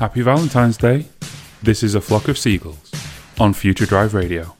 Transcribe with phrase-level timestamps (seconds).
[0.00, 1.04] Happy Valentine's Day.
[1.62, 2.90] This is A Flock of Seagulls
[3.38, 4.56] on Future Drive Radio.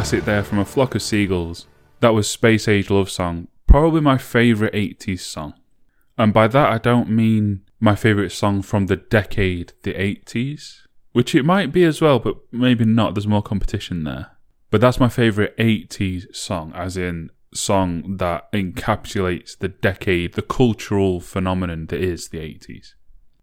[0.00, 1.66] Classic there from a flock of seagulls.
[2.00, 5.52] That was Space Age Love Song, probably my favourite 80s song.
[6.16, 11.34] And by that I don't mean my favourite song from the decade, the 80s, which
[11.34, 14.28] it might be as well, but maybe not, there's more competition there.
[14.70, 21.20] But that's my favourite 80s song, as in song that encapsulates the decade, the cultural
[21.20, 22.94] phenomenon that is the 80s.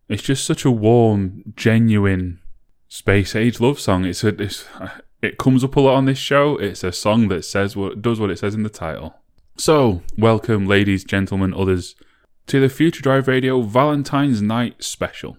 [0.10, 2.40] It's just such a warm, genuine
[2.88, 4.06] space age love song.
[4.06, 4.66] It's a, it's,
[5.28, 6.56] it comes up a lot on this show.
[6.58, 9.16] It's a song that says what does what it says in the title.
[9.58, 11.96] So, welcome, ladies, gentlemen, others,
[12.46, 15.38] to the Future Drive Radio Valentine's Night special.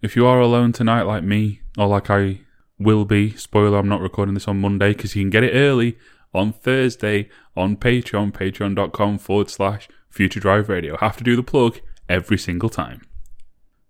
[0.00, 2.42] If you are alone tonight, like me, or like I
[2.78, 5.98] will be, spoiler, I'm not recording this on Monday because you can get it early
[6.32, 10.96] on Thursday on Patreon, patreon.com forward slash Future Drive Radio.
[10.98, 13.02] Have to do the plug every single time.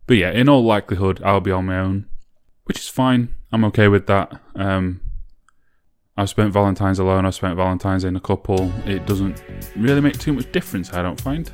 [0.07, 2.07] But yeah, in all likelihood, I'll be on my own,
[2.65, 3.35] which is fine.
[3.53, 4.41] I'm okay with that.
[4.55, 5.03] Um,
[6.19, 8.73] I've spent Valentine's alone, I've spent Valentine's in a couple.
[8.85, 9.41] It doesn't
[9.77, 11.49] really make too much difference, I don't find.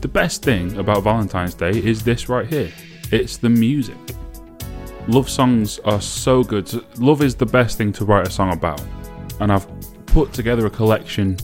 [0.00, 2.72] The best thing about Valentine's Day is this right here
[3.12, 3.96] it's the music.
[5.06, 6.68] Love songs are so good.
[6.98, 8.82] Love is the best thing to write a song about.
[9.38, 9.68] And I've
[10.06, 11.36] put together a collection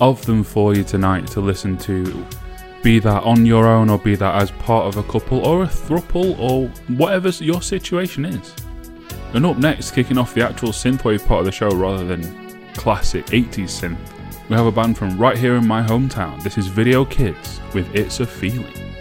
[0.00, 2.24] of them for you tonight to listen to.
[2.84, 5.66] Be that on your own, or be that as part of a couple, or a
[5.66, 8.54] thruple, or whatever your situation is.
[9.34, 13.26] And up next, kicking off the actual synthwave part of the show rather than classic
[13.26, 13.98] 80s synth,
[14.48, 16.42] we have a band from right here in my hometown.
[16.42, 18.95] This is Video Kids with It's a Feeling.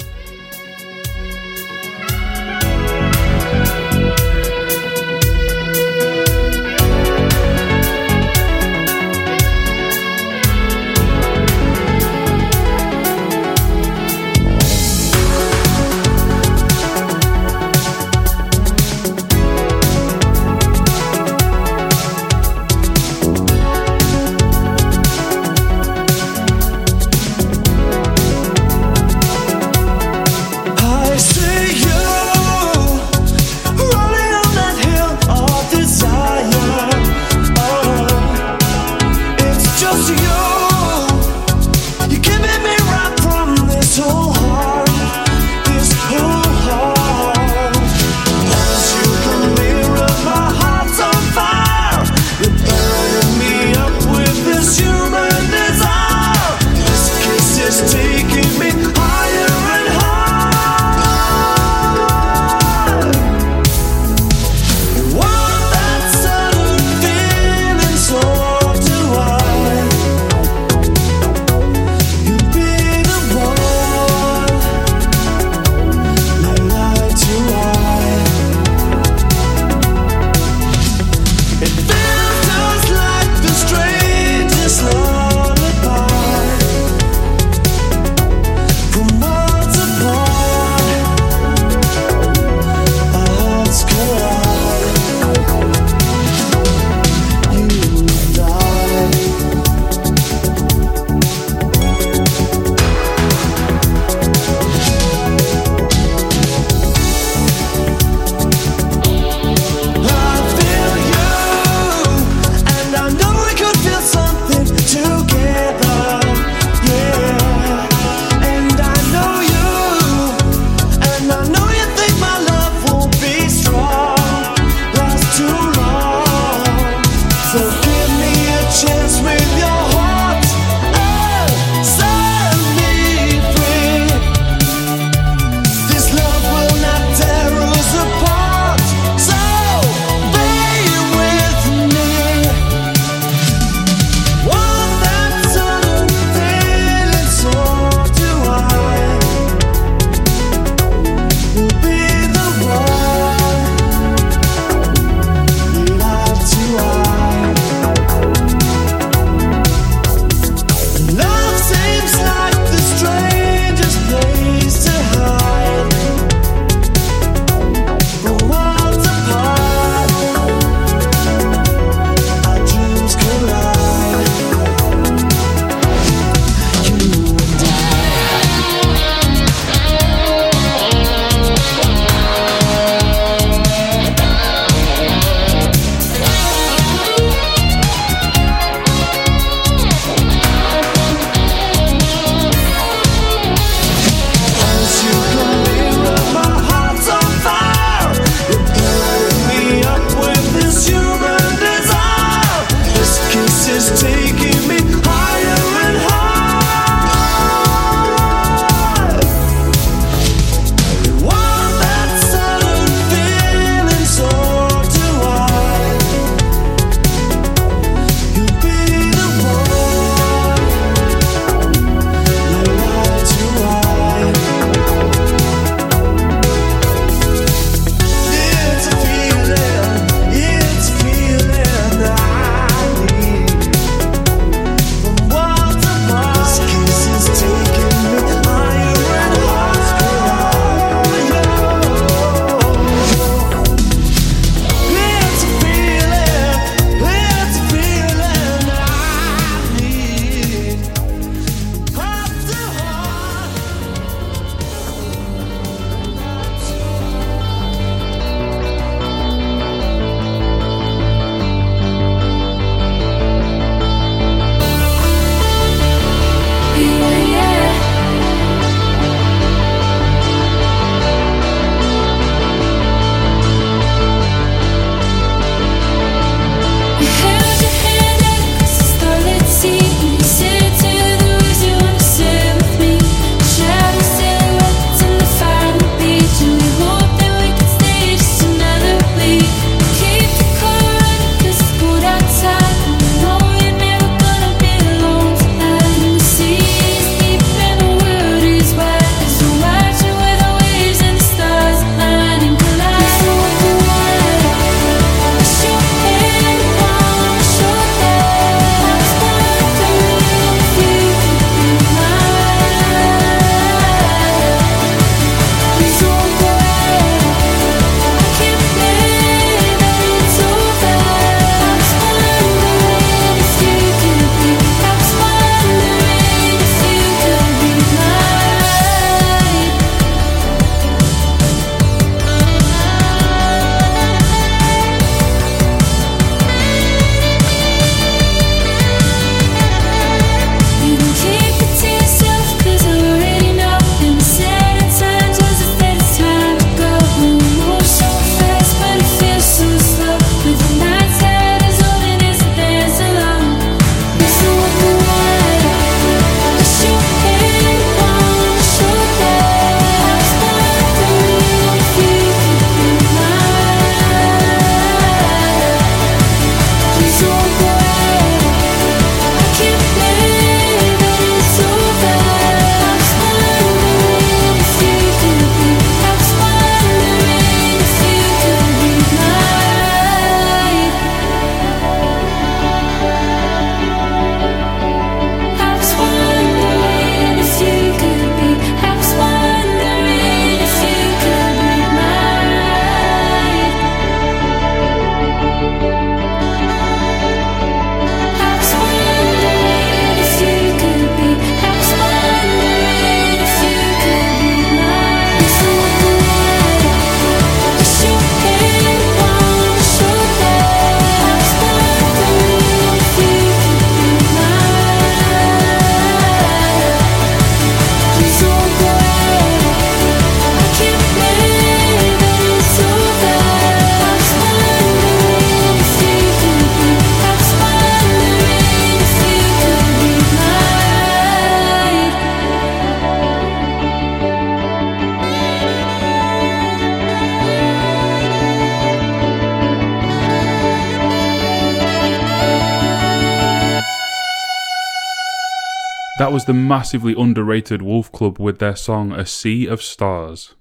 [446.35, 450.54] Was the massively underrated Wolf Club with their song A Sea of Stars.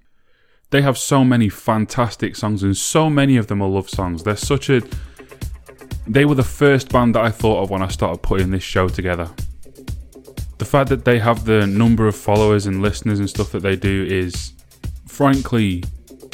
[0.69, 4.23] They have so many fantastic songs, and so many of them are love songs.
[4.23, 4.81] They're such a.
[6.07, 8.87] They were the first band that I thought of when I started putting this show
[8.87, 9.29] together.
[10.59, 13.75] The fact that they have the number of followers and listeners and stuff that they
[13.75, 14.53] do is,
[15.05, 15.83] frankly,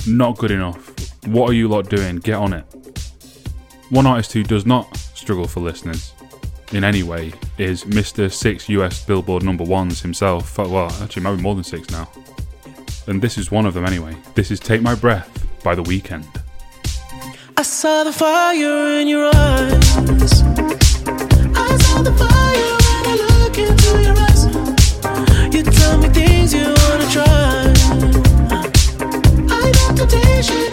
[0.06, 0.94] not good enough.
[1.26, 2.18] What are you lot doing?
[2.18, 2.66] Get on it.
[3.90, 6.14] One artist who does not struggle for listeners
[6.74, 8.32] in any way is Mr.
[8.32, 10.58] Six US Billboard number ones himself.
[10.58, 12.10] Well, actually, maybe more than six now.
[13.08, 14.16] And this is one of them anyway.
[14.36, 15.30] This is Take My Breath
[15.64, 16.26] by The Weeknd.
[17.58, 19.74] I saw the fire in your eyes.
[21.54, 25.54] I saw the fire when I look into your eyes.
[25.54, 27.74] You tell me things you wanna try.
[29.50, 30.71] I know temptation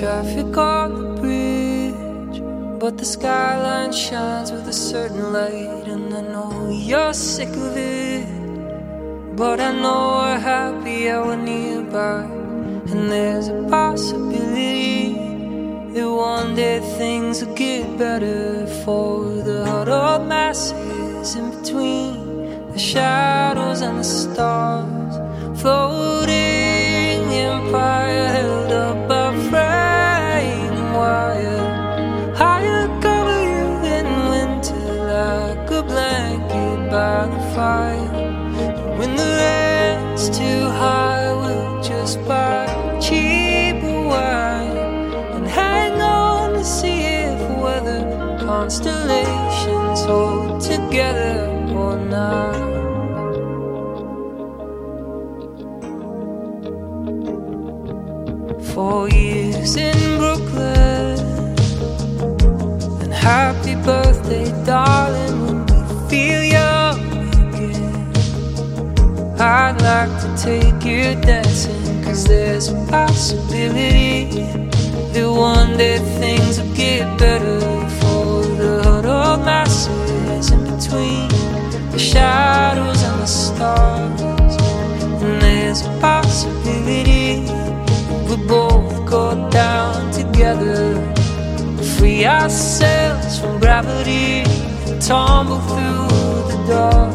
[0.00, 2.40] traffic on the bridge,
[2.80, 5.86] but the skyline shines with a certain light.
[5.86, 8.26] And I know you're sick of it,
[9.36, 12.22] but I know we're happy and we're nearby.
[12.90, 15.12] And there's a possibility
[15.92, 23.82] that one day things will get better for the huddled masses in between the shadows
[23.82, 25.14] and the stars,
[25.60, 27.20] floating
[27.50, 29.09] empire held up
[37.60, 39.30] when the
[40.30, 42.66] too high, we'll just buy
[42.98, 44.76] cheaper wine
[45.34, 48.00] and hang on to see if whether
[48.38, 51.36] constellations hold together
[51.74, 52.56] or not.
[58.72, 61.18] Four years in Brooklyn
[63.02, 65.29] and Happy birthday, darling,
[69.42, 74.42] I'd like to take you dancing, cause there's a possibility
[75.12, 77.58] that one day things will get better
[78.00, 81.28] for the huddled masses in between
[81.90, 84.20] the shadows and the stars.
[85.22, 87.40] And there's a possibility
[88.28, 91.00] we both go down together,
[91.96, 94.42] free ourselves from gravity,
[94.86, 96.08] and tumble through
[96.50, 97.09] the dark,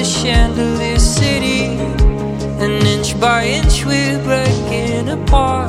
[0.00, 1.66] the chandelier city,
[2.62, 5.59] and inch by inch we're breaking apart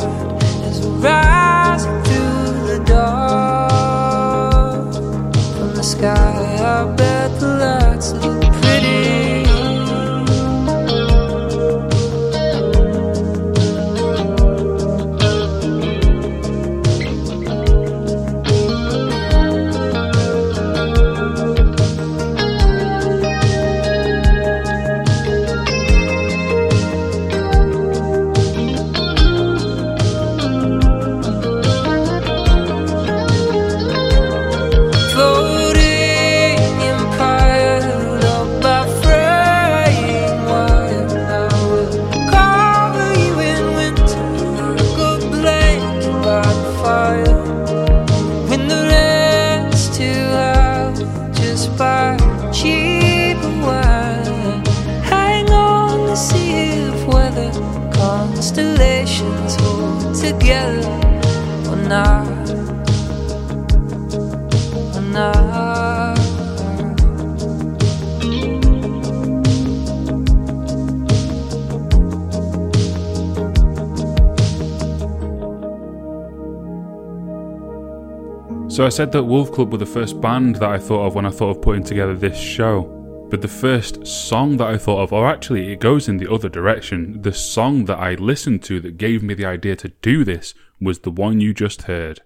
[78.81, 81.27] So I said that Wolf Club were the first band that I thought of when
[81.27, 82.81] I thought of putting together this show.
[83.29, 86.49] But the first song that I thought of, or actually it goes in the other
[86.49, 90.55] direction, the song that I listened to that gave me the idea to do this
[90.79, 92.21] was the one you just heard.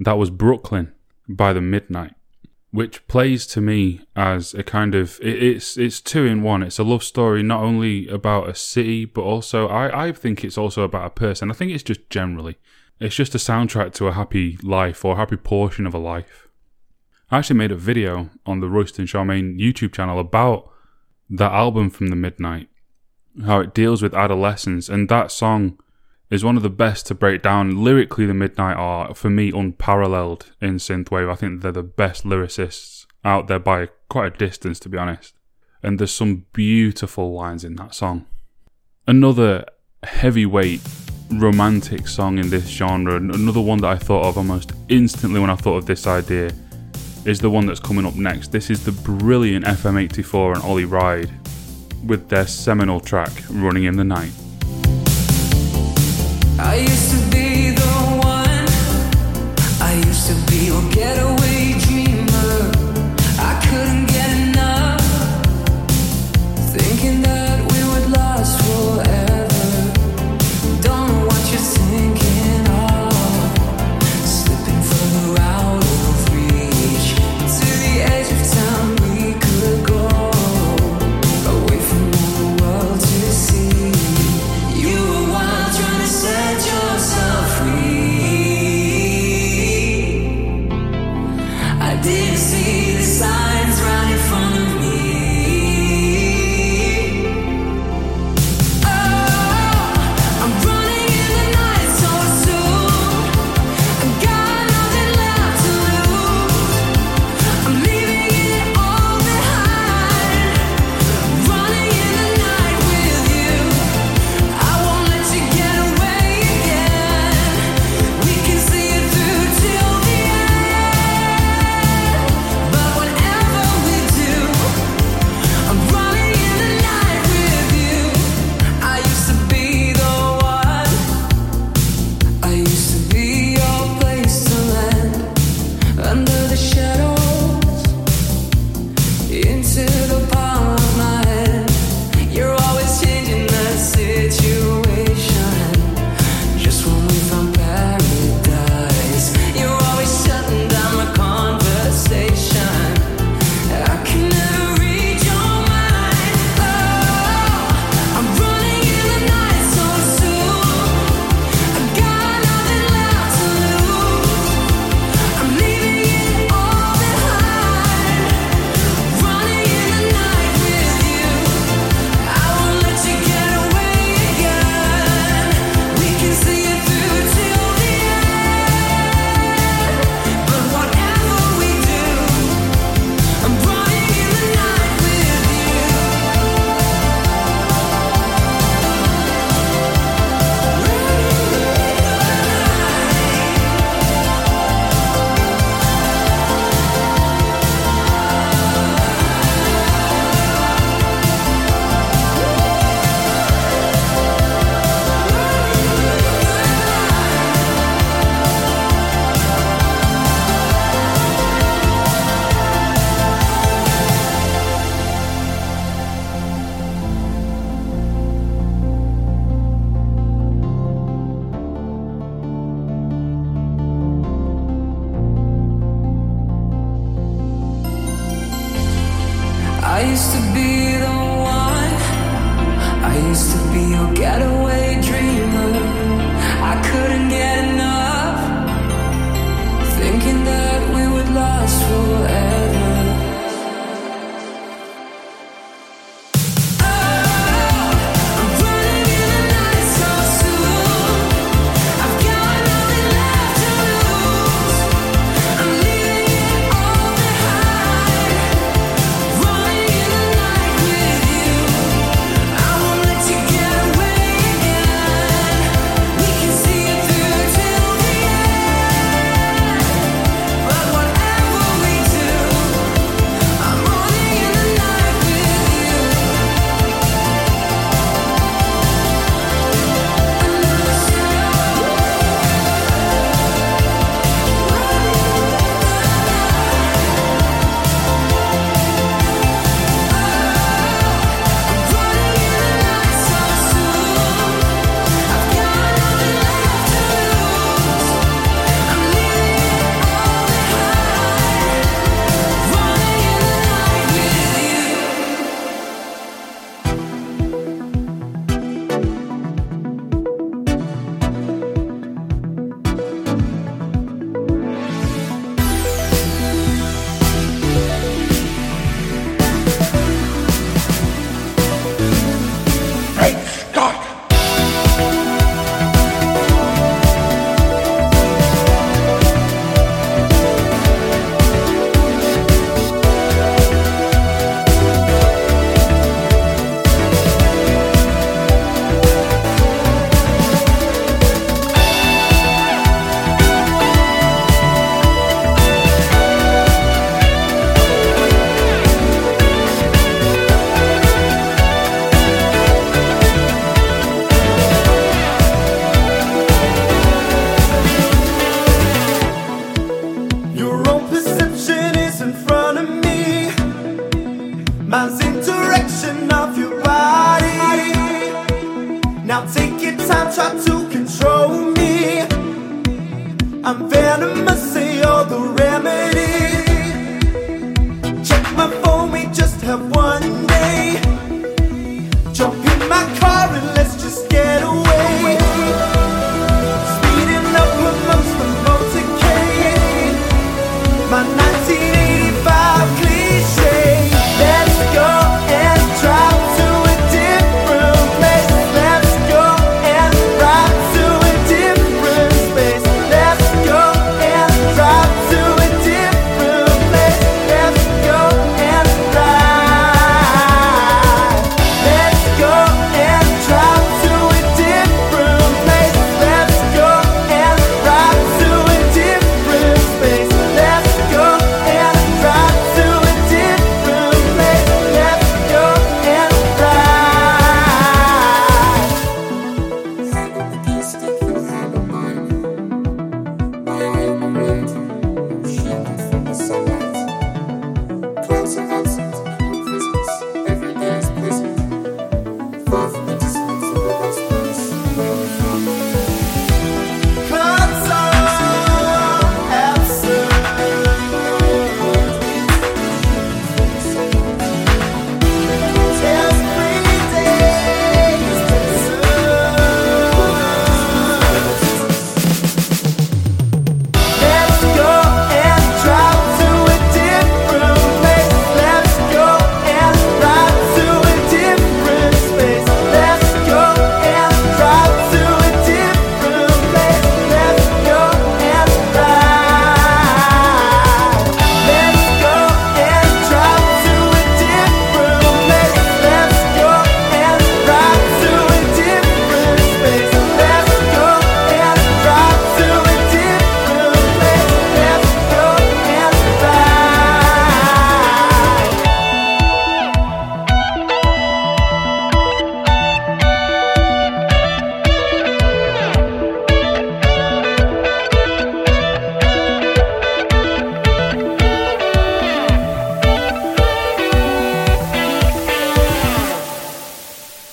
[0.00, 0.94] That was Brooklyn
[1.28, 2.14] by the Midnight,
[2.72, 6.64] which plays to me as a kind of it, it's it's two in one.
[6.64, 10.58] It's a love story not only about a city, but also I, I think it's
[10.58, 11.52] also about a person.
[11.52, 12.58] I think it's just generally.
[13.00, 16.48] It's just a soundtrack to a happy life or a happy portion of a life.
[17.30, 20.70] I actually made a video on the Royston Charmaine YouTube channel about
[21.30, 22.68] that album from the Midnight,
[23.44, 25.78] how it deals with adolescence, and that song
[26.30, 27.84] is one of the best to break down.
[27.84, 31.30] Lyrically, the Midnight are, for me, unparalleled in synthwave.
[31.30, 35.34] I think they're the best lyricists out there by quite a distance, to be honest.
[35.82, 38.26] And there's some beautiful lines in that song.
[39.06, 39.64] Another
[40.02, 40.80] heavyweight
[41.30, 45.56] romantic song in this genre, another one that I thought of almost instantly when I
[45.56, 46.52] thought of this idea,
[47.24, 48.52] is the one that's coming up next.
[48.52, 51.30] This is the brilliant FM84 and Ollie Wride
[52.06, 54.32] with their seminal track, Running in the Night.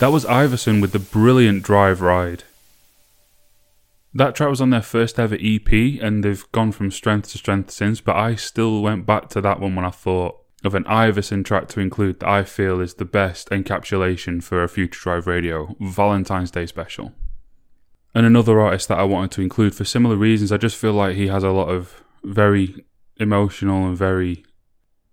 [0.06, 2.44] That was Iverson with the brilliant Drive Ride.
[4.13, 5.68] That track was on their first ever EP,
[6.00, 9.60] and they've gone from strength to strength since, but I still went back to that
[9.60, 13.04] one when I thought of an Iverson track to include that I feel is the
[13.04, 17.12] best encapsulation for a Future Drive Radio Valentine's Day special.
[18.13, 21.15] And another artist that I wanted to include for similar reasons, I just feel like
[21.15, 22.86] he has a lot of very
[23.18, 24.46] emotional and very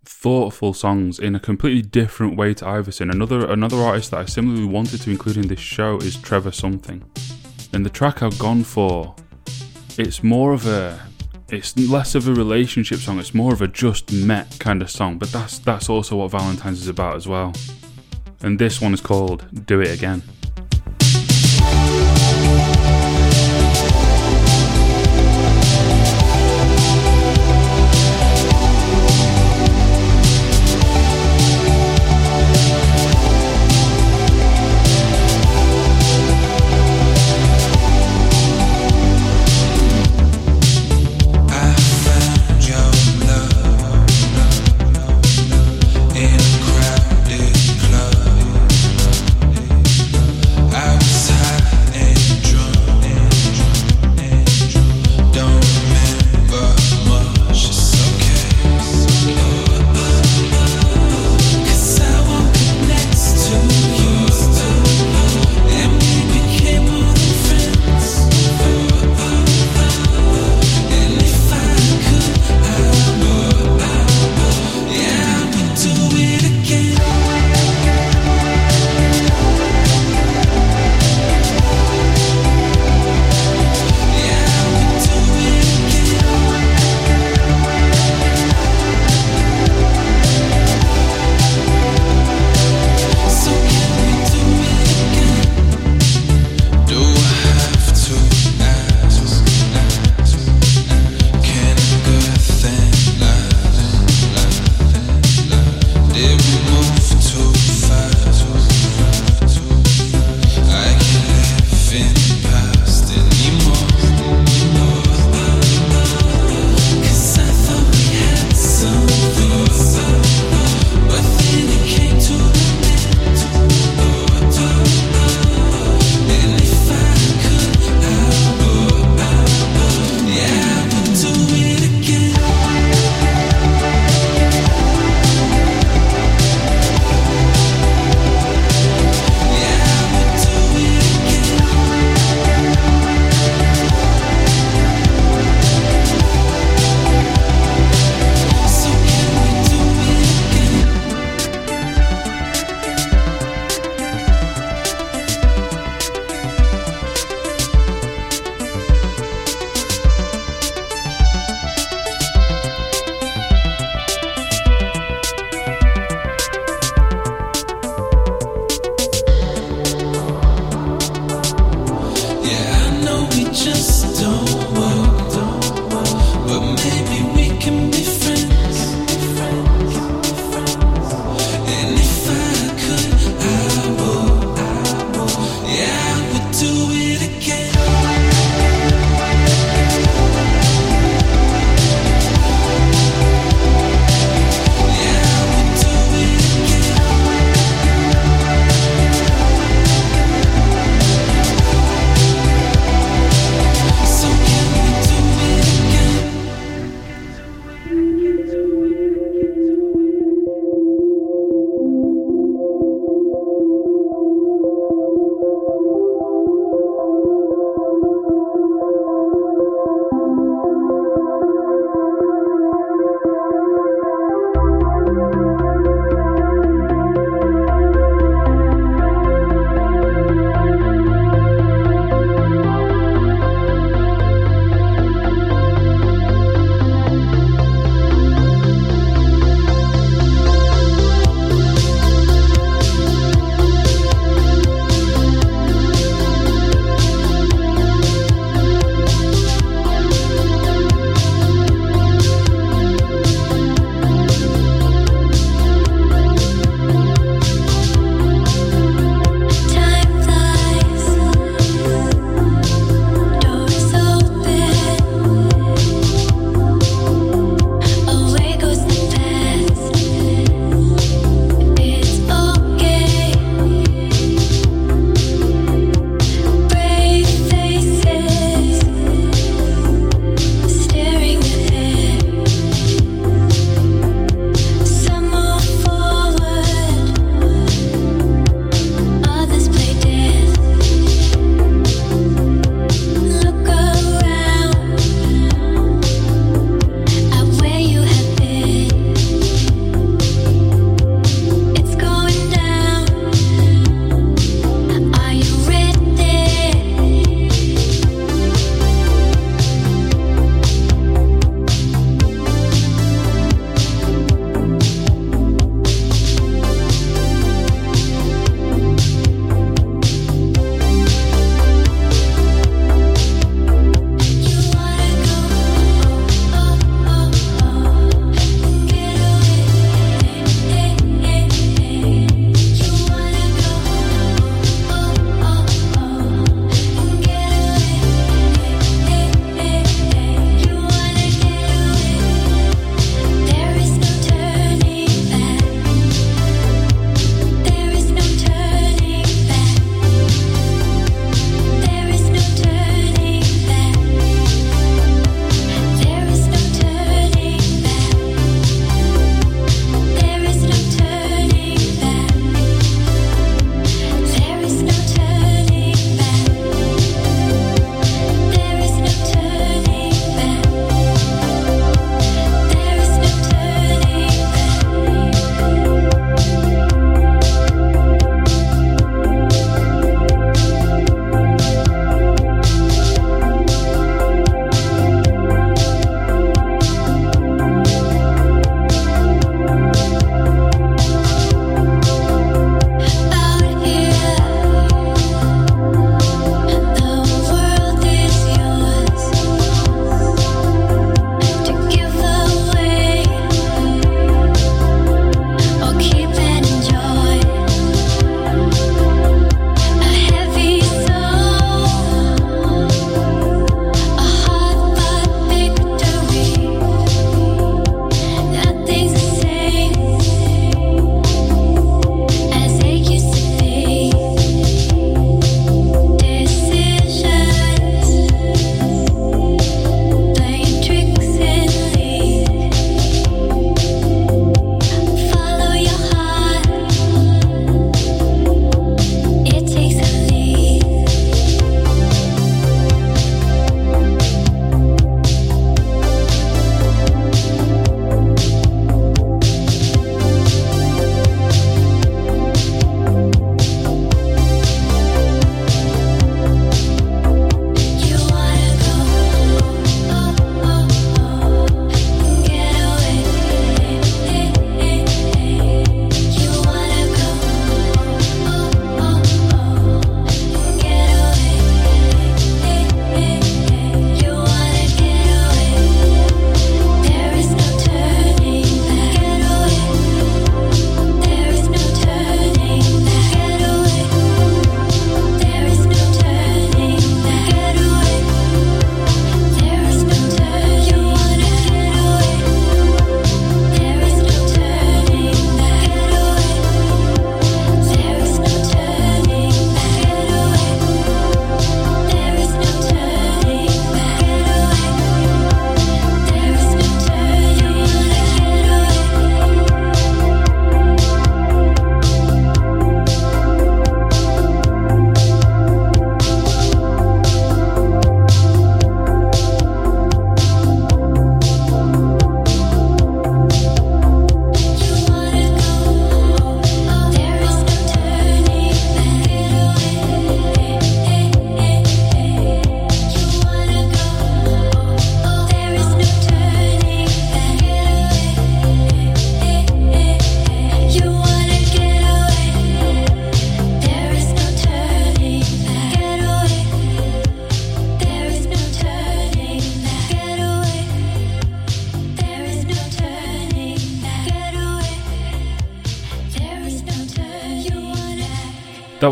[0.05, 3.11] thoughtful songs in a completely different way to Iverson.
[3.11, 7.05] Another another artist that I similarly wanted to include in this show is Trevor Something.
[7.73, 9.15] And the track I've gone for,
[9.97, 11.01] it's more of a
[11.49, 15.19] it's less of a relationship song, it's more of a just met kind of song,
[15.19, 17.53] but that's that's also what Valentine's is about as well.
[18.43, 20.23] And this one is called Do It Again.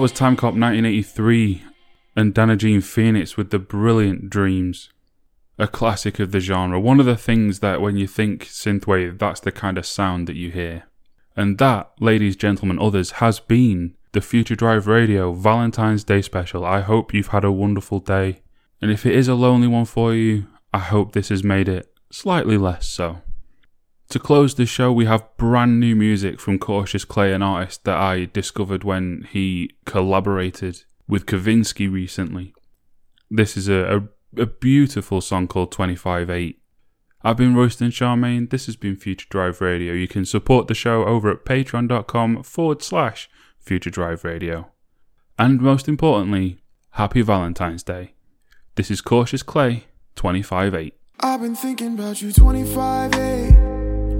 [0.00, 1.60] Was Timecop1983
[2.16, 4.88] and Dana Jean Phoenix with the brilliant Dreams.
[5.58, 6.80] A classic of the genre.
[6.80, 10.36] One of the things that when you think synthwave, that's the kind of sound that
[10.36, 10.84] you hear.
[11.36, 16.64] And that, ladies, gentlemen, others, has been the Future Drive Radio Valentine's Day special.
[16.64, 18.40] I hope you've had a wonderful day.
[18.80, 21.92] And if it is a lonely one for you, I hope this has made it
[22.10, 23.18] slightly less so.
[24.10, 27.96] To close the show, we have brand new music from Cautious Clay, an artist that
[27.96, 32.52] I discovered when he collaborated with Kavinsky recently.
[33.30, 36.56] This is a, a, a beautiful song called 25-8.
[37.22, 38.50] I've been Royston Charmaine.
[38.50, 39.92] This has been Future Drive Radio.
[39.92, 43.30] You can support the show over at patreon.com forward slash
[43.60, 44.72] Future Drive Radio.
[45.38, 46.58] And most importantly,
[46.92, 48.14] happy Valentine's Day.
[48.74, 49.84] This is Cautious Clay,
[50.16, 50.94] 25-8.
[51.20, 53.59] I've been thinking about you 25 8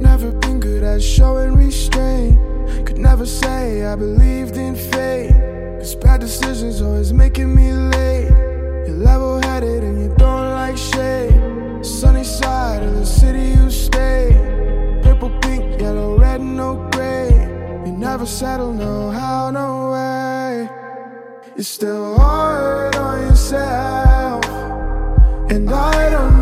[0.01, 2.39] Never been good at showing restraint.
[2.87, 5.31] Could never say I believed in fate.
[5.79, 8.31] Cause bad decisions always making me late.
[8.87, 11.85] You're level headed and you don't like shade.
[11.85, 14.33] Sunny side of the city you stay.
[15.03, 17.29] Purple, pink, yellow, red, no gray.
[17.85, 20.69] You never settle, no how, no way.
[21.57, 24.45] You're still hard on yourself.
[25.51, 26.40] And I don't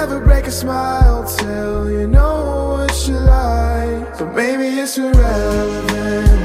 [0.00, 4.18] never break a smile till you know what you like.
[4.18, 6.40] But maybe it's irrelevant.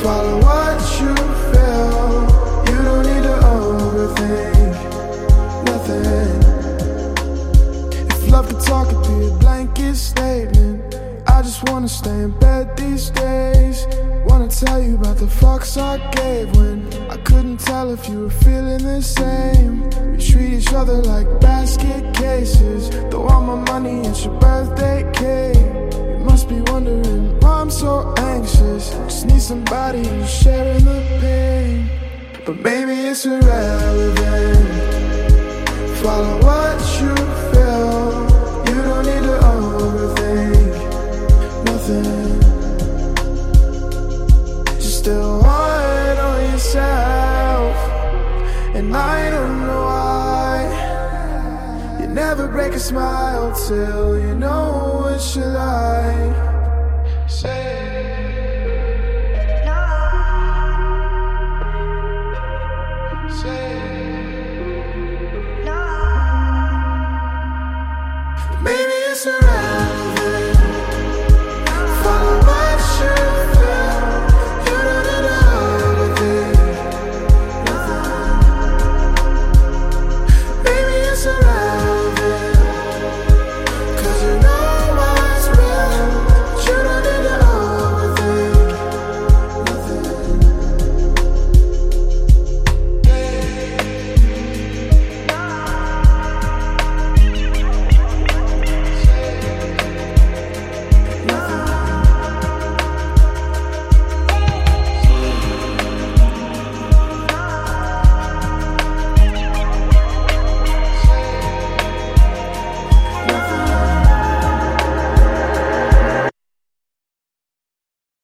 [0.00, 1.12] Follow what you
[1.50, 2.06] feel.
[2.70, 4.74] You don't need to overthink
[5.68, 6.40] nothing.
[8.12, 10.76] If love could talk, it'd be a blanket statement.
[11.26, 13.86] I just wanna stay in bed these days.
[14.26, 18.30] Wanna tell you about the fucks I gave when I couldn't tell if you were
[18.30, 19.88] feeling the same.
[20.12, 22.88] We treat each other like basket cases.
[23.10, 25.56] Throw all my money, it's your birthday cake.
[26.18, 28.90] You must be wondering why I'm so anxious.
[28.90, 31.90] Just need somebody who's sharing the pain.
[32.44, 34.58] But maybe it's irrelevant.
[36.02, 37.14] Follow what you
[37.52, 37.83] feel.
[52.74, 56.43] A smile till you know what you like.